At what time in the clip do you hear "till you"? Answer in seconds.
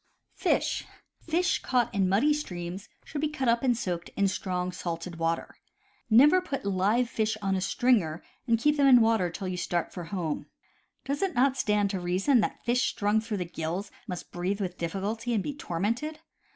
9.29-9.57